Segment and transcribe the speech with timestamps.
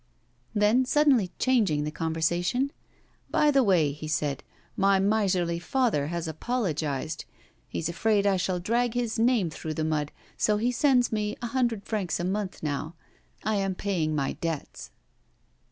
[0.55, 2.71] Then suddenly changing the conversation:
[3.29, 4.43] 'By the way,' he said,
[4.75, 7.25] 'my miserly father has apologised.
[7.67, 11.35] He is afraid I shall drag his name through the mud, so he sends me
[11.43, 12.95] a hundred francs a month now.
[13.43, 14.89] I am paying my debts.